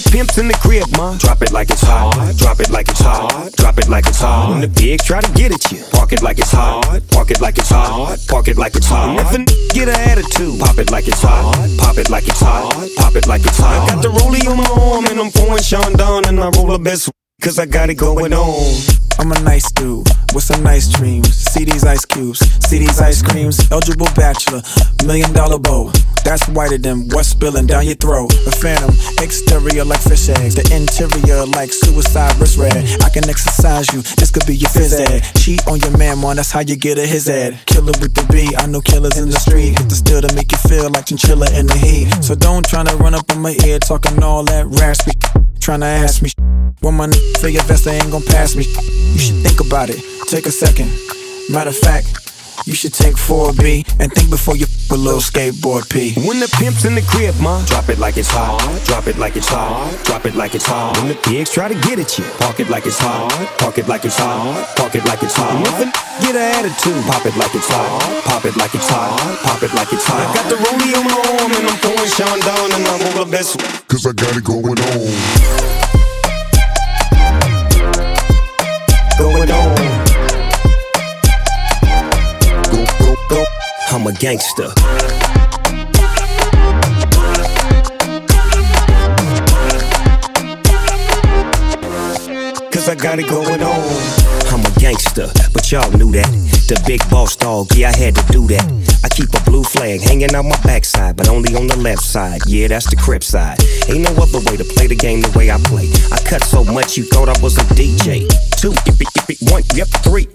The 0.00 0.10
pimp's 0.12 0.38
in 0.38 0.48
the 0.48 0.54
crib, 0.54 0.88
ma, 0.96 1.14
drop 1.18 1.42
it 1.42 1.52
like 1.52 1.68
it's 1.68 1.82
hot. 1.82 2.14
Drop 2.38 2.58
it 2.60 2.70
like 2.70 2.88
it's 2.88 3.00
hot. 3.00 3.52
Drop 3.56 3.76
it 3.76 3.88
like 3.88 4.06
it's 4.06 4.18
hot. 4.18 4.48
When 4.48 4.60
the 4.62 4.68
pigs 4.68 5.04
try 5.04 5.20
to 5.20 5.32
get 5.32 5.52
at 5.52 5.70
you, 5.70 5.84
park 5.92 6.12
it 6.12 6.22
like 6.22 6.38
it's 6.38 6.50
hot. 6.52 7.02
Park 7.12 7.30
it 7.30 7.40
like 7.42 7.58
it's 7.58 7.68
hot. 7.68 8.16
Park 8.26 8.48
it 8.48 8.56
like 8.56 8.74
it's 8.76 8.86
hot. 8.86 9.10
And 9.10 9.20
If 9.20 9.32
a 9.32 9.38
n- 9.40 9.68
get 9.74 9.88
an 9.88 10.00
attitude, 10.08 10.58
pop 10.58 10.78
it 10.78 10.90
like 10.90 11.06
it's 11.06 11.20
hot. 11.20 11.52
Pop 11.78 11.98
it 11.98 12.08
like 12.08 12.26
it's 12.26 12.40
hot. 12.40 12.72
Pop 12.96 13.14
it 13.14 13.26
like 13.26 13.42
it's 13.44 13.58
hot. 13.58 13.90
I 13.90 13.94
got 13.94 14.02
the 14.02 14.08
rollie 14.08 14.48
on 14.48 14.56
my 14.56 14.70
arm 14.80 15.04
and 15.04 15.20
I'm 15.20 15.30
pouring 15.32 15.62
Sean 15.62 15.92
down 15.92 16.24
and 16.26 16.40
I 16.40 16.48
roll 16.56 16.68
the 16.68 16.78
best. 16.78 17.10
Cause 17.42 17.58
I 17.58 17.66
got 17.66 17.90
it 17.90 17.96
going 17.96 18.32
on. 18.32 19.09
I'm 19.20 19.30
a 19.32 19.40
nice 19.40 19.70
dude 19.72 20.08
with 20.32 20.44
some 20.44 20.62
nice 20.62 20.88
dreams. 20.88 21.28
See 21.36 21.64
these 21.64 21.84
ice 21.84 22.06
cubes, 22.06 22.40
see 22.66 22.78
these 22.78 22.98
ice 23.02 23.20
creams. 23.20 23.70
Eligible 23.70 24.08
bachelor, 24.16 24.62
million 25.04 25.30
dollar 25.34 25.58
bow. 25.58 25.92
That's 26.24 26.48
whiter 26.48 26.78
than 26.78 27.06
what's 27.10 27.28
spilling 27.28 27.66
down 27.66 27.84
your 27.84 27.96
throat. 27.96 28.32
A 28.46 28.50
phantom, 28.50 28.96
exterior 29.22 29.84
like 29.84 30.00
fish 30.00 30.30
eggs, 30.30 30.54
the 30.54 30.64
interior 30.72 31.44
like 31.44 31.70
suicide 31.70 32.34
wrist 32.40 32.56
red. 32.56 32.72
I 33.04 33.10
can 33.10 33.28
exercise 33.28 33.92
you, 33.92 34.00
this 34.16 34.30
could 34.30 34.46
be 34.46 34.56
your 34.56 34.70
phys 34.70 34.98
ed. 34.98 35.20
Cheat 35.36 35.68
on 35.68 35.80
your 35.80 35.96
man, 35.98 36.18
man, 36.18 36.36
that's 36.36 36.50
how 36.50 36.60
you 36.60 36.76
get 36.76 36.96
a 36.96 37.04
his 37.04 37.28
ed. 37.28 37.60
Killer 37.66 37.92
with 38.00 38.14
the 38.14 38.26
B, 38.32 38.48
I 38.56 38.64
know 38.64 38.80
killers 38.80 39.18
in 39.18 39.28
the 39.28 39.38
street. 39.38 39.78
Hit 39.78 39.90
the 39.90 39.96
still 39.96 40.22
to 40.22 40.34
make 40.34 40.50
you 40.50 40.58
feel 40.64 40.88
like 40.88 41.04
chinchilla 41.04 41.52
in 41.52 41.66
the 41.66 41.76
heat. 41.76 42.08
So 42.24 42.34
don't 42.34 42.64
try 42.64 42.84
to 42.84 42.96
run 42.96 43.14
up 43.14 43.30
on 43.32 43.42
my 43.42 43.54
ear 43.66 43.80
talking 43.80 44.22
all 44.22 44.44
that 44.44 44.64
raspy. 44.80 45.12
Tryna 45.60 46.04
ask 46.04 46.22
me 46.22 46.30
when 46.80 46.94
my 46.94 47.04
n- 47.04 47.12
figure 47.40 47.62
vest 47.62 47.84
they 47.84 47.96
ain't 47.96 48.10
gon' 48.10 48.22
pass 48.22 48.56
me. 48.56 48.64
You 49.12 49.18
should 49.18 49.36
think 49.42 49.60
about 49.60 49.90
it, 49.90 50.00
take 50.28 50.46
a 50.46 50.50
second. 50.50 50.90
Matter 51.50 51.70
of 51.70 51.76
fact, 51.76 52.06
you 52.66 52.74
should 52.74 52.92
take 52.94 53.16
4B 53.16 53.84
and 54.00 54.12
think 54.12 54.30
before 54.30 54.54
you 54.56 54.64
f- 54.64 54.90
a 54.90 54.94
little 54.96 55.20
skateboard 55.20 55.88
P. 55.90 56.14
When 56.26 56.40
the 56.40 56.48
pimp's 56.60 56.84
in 56.84 56.94
the 56.94 57.02
crib, 57.02 57.34
ma, 57.40 57.64
drop 57.66 57.88
it 57.88 57.98
like 57.98 58.16
it's 58.16 58.30
hot. 58.30 58.60
Drop 58.86 59.06
it 59.08 59.16
like 59.18 59.36
it's 59.36 59.48
hot. 59.48 59.90
Drop 60.04 60.24
it 60.26 60.34
like 60.34 60.54
it's 60.54 60.66
hot. 60.66 60.96
When 60.98 61.08
the 61.08 61.14
pigs 61.16 61.50
try 61.50 61.68
to 61.68 61.74
get 61.88 61.98
at 61.98 62.18
you, 62.18 62.24
park 62.38 62.60
it 62.60 62.68
like 62.70 62.86
it's 62.86 62.98
hot. 62.98 63.32
Park 63.58 63.78
it 63.78 63.88
like 63.88 64.04
it's 64.04 64.16
hot. 64.16 64.76
Park 64.76 64.94
it 64.94 65.04
like 65.06 65.22
it's 65.22 65.34
hot. 65.34 65.56
If 65.66 65.80
a 65.80 65.86
n- 65.88 65.92
get 66.22 66.36
an 66.36 66.46
attitude, 66.64 67.02
pop 67.06 67.24
it 67.26 67.36
like 67.36 67.54
it's 67.54 67.68
hot. 67.68 68.24
Pop 68.24 68.44
it 68.44 68.56
like 68.56 68.74
it's 68.74 68.88
hot. 68.88 69.16
Pop 69.42 69.62
it 69.62 69.72
like 69.74 69.92
it's 69.92 70.04
hot. 70.06 70.20
I 70.20 70.34
got 70.34 70.46
the 70.48 70.56
rollie 70.56 70.94
on 70.96 71.04
my 71.04 71.16
arm 71.40 71.50
and 71.52 71.66
I'm 71.66 71.78
pouring 71.80 72.10
Sean 72.12 72.38
down 72.40 72.66
and 72.72 72.84
I'm 72.86 73.00
over 73.08 73.24
the 73.24 73.30
best. 73.30 73.58
Cause 73.88 74.06
I 74.06 74.12
got 74.12 74.36
it 74.36 74.44
going 74.44 74.78
on. 74.78 76.09
Gangster. 84.20 84.68
Cause 92.70 92.86
I 92.86 92.94
got 92.94 93.18
it 93.18 93.28
going 93.28 93.62
on. 93.62 93.80
I'm 94.52 94.60
a 94.60 94.78
gangster, 94.78 95.28
but 95.54 95.72
y'all 95.72 95.90
knew 95.92 96.12
that. 96.12 96.28
The 96.68 96.82
big 96.86 97.00
boss 97.08 97.34
dog, 97.34 97.68
yeah, 97.74 97.88
I 97.88 97.96
had 97.96 98.14
to 98.14 98.22
do 98.30 98.46
that. 98.48 98.62
I 99.02 99.08
keep 99.08 99.32
a 99.32 99.40
blue 99.48 99.64
flag 99.64 100.02
hanging 100.02 100.34
out 100.34 100.44
my 100.44 100.60
backside, 100.64 101.16
but 101.16 101.30
only 101.30 101.54
on 101.56 101.66
the 101.66 101.78
left 101.78 102.02
side. 102.02 102.42
Yeah, 102.46 102.68
that's 102.68 102.90
the 102.90 102.96
crip 102.96 103.24
side. 103.24 103.58
Ain't 103.88 104.02
no 104.02 104.10
other 104.22 104.40
way 104.50 104.58
to 104.58 104.64
play 104.64 104.86
the 104.86 104.96
game 104.96 105.22
the 105.22 105.32
way 105.36 105.50
I 105.50 105.56
play. 105.64 105.90
I 106.12 106.20
cut 106.28 106.44
so 106.44 106.62
much 106.62 106.98
you 106.98 107.04
thought 107.04 107.30
I 107.30 107.40
was 107.40 107.56
a 107.56 107.64
DJ. 107.72 108.28
Two, 108.60 108.72
yippee, 108.84 109.08
yippee, 109.16 109.50
one, 109.50 109.62
yep, 109.74 109.88
three. 110.04 110.28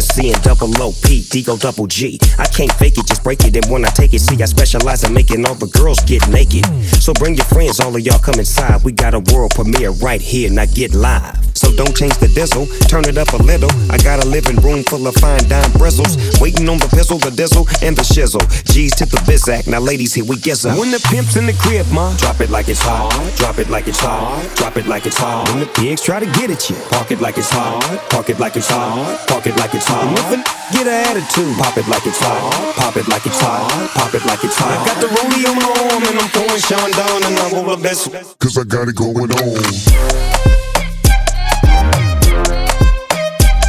SC 0.00 0.32
and 0.32 0.42
double 0.42 0.70
O 0.82 0.92
P, 1.04 1.22
D 1.28 1.42
go 1.42 1.56
double 1.56 1.86
G. 1.86 2.18
I 2.38 2.46
can't 2.46 2.72
fake 2.74 2.98
it, 2.98 3.06
just 3.06 3.22
break 3.22 3.44
it. 3.44 3.56
And 3.56 3.66
when 3.66 3.84
I 3.84 3.90
take 3.90 4.14
it, 4.14 4.20
see, 4.20 4.40
I 4.42 4.46
specialize 4.46 5.04
in 5.04 5.12
making 5.12 5.46
all 5.46 5.54
the 5.54 5.66
girls 5.66 6.00
get 6.00 6.26
naked. 6.28 6.64
So 7.02 7.12
bring 7.12 7.34
your 7.34 7.44
friends, 7.46 7.80
all 7.80 7.94
of 7.94 8.00
y'all 8.00 8.18
come 8.18 8.38
inside. 8.38 8.82
We 8.84 8.92
got 8.92 9.14
a 9.14 9.20
world 9.32 9.52
premiere 9.54 9.90
right 9.90 10.20
here, 10.20 10.50
now 10.50 10.66
get 10.66 10.94
live. 10.94 11.38
So 11.54 11.70
don't 11.76 11.94
change 11.94 12.16
the 12.18 12.28
diesel, 12.28 12.66
turn 12.88 13.04
it 13.06 13.18
up 13.18 13.32
a 13.34 13.42
little. 13.42 13.70
I 13.90 13.98
got 13.98 14.24
a 14.24 14.26
living 14.26 14.56
room 14.56 14.82
full 14.84 15.06
of 15.06 15.14
fine 15.16 15.46
dime 15.48 15.70
bristles. 15.72 16.16
Waiting 16.40 16.68
on 16.68 16.78
the 16.78 16.88
pistol, 16.88 17.18
the 17.18 17.30
diesel, 17.30 17.68
and 17.82 17.96
the 17.96 18.02
shizzle. 18.02 18.42
G's 18.72 18.94
to 18.96 19.06
the 19.06 19.18
bizac, 19.28 19.68
now 19.68 19.78
ladies, 19.78 20.14
here 20.14 20.24
we 20.24 20.36
gizzle. 20.36 20.72
When 20.78 20.90
the 20.90 20.98
pimp's 21.10 21.36
in 21.36 21.46
the 21.46 21.52
crib, 21.52 21.86
ma, 21.92 22.16
drop 22.16 22.40
it 22.40 22.50
like 22.50 22.68
it's 22.68 22.82
hot. 22.82 23.12
Drop 23.36 23.58
it 23.58 23.68
like 23.68 23.86
it's 23.86 24.00
hot. 24.00 24.42
Drop 24.56 24.76
it 24.76 24.86
like 24.86 25.06
it's 25.06 25.16
hot. 25.16 25.48
When 25.50 25.60
the 25.60 25.66
pigs 25.66 26.02
try 26.02 26.18
to 26.18 26.26
get 26.38 26.50
at 26.50 26.68
you, 26.68 26.76
park 26.90 27.10
it 27.12 27.20
like 27.20 27.38
it's 27.38 27.50
hot. 27.50 27.78
Park 28.10 28.30
it 28.30 28.40
like 28.40 28.56
it's 28.56 28.68
hot. 28.68 29.28
Park 29.28 29.46
it 29.46 29.56
like 29.56 29.74
it's 29.74 29.81
hot. 29.86 30.12
If 30.18 30.30
a 30.30 30.36
n- 30.38 30.44
get 30.72 30.86
an 30.86 30.98
attitude, 31.10 31.56
pop 31.58 31.76
it 31.76 31.86
like 31.88 32.06
it's 32.06 32.18
hot. 32.20 32.74
Pop 32.76 32.96
it 32.96 33.08
like 33.08 33.24
it's 33.26 33.40
hot. 33.40 33.68
Pop 33.94 34.14
it 34.14 34.24
like 34.26 34.44
it's 34.44 34.56
hot. 34.56 34.72
I 34.72 34.86
got 34.86 35.00
the 35.00 35.08
rollie 35.08 35.44
on 35.48 35.56
my 35.56 35.68
arm 35.90 36.02
and 36.04 36.18
I'm 36.18 36.30
pouring 36.30 36.62
Sean 36.62 36.90
down 36.92 37.22
and 37.24 37.38
I'm 37.38 37.54
over 37.54 37.76
the 37.76 37.82
best. 37.82 38.10
Cause 38.38 38.58
I 38.58 38.64
got 38.64 38.88
it 38.88 38.96
going 38.96 39.30
on. 39.32 39.62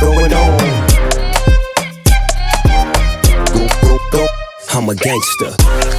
Going 0.02 0.34
on. 0.34 0.60
Go, 3.54 3.68
go, 3.82 3.98
go. 4.12 4.28
I'm 4.74 4.90
a 4.90 4.96
gangster. 4.96 5.93